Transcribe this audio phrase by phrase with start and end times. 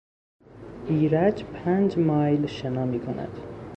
[0.87, 3.37] ایرج پنج مایل شنا میکند.